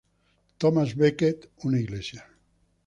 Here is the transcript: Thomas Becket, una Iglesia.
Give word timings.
Thomas 0.57 0.95
Becket, 0.95 1.47
una 1.63 1.77
Iglesia. 1.79 2.27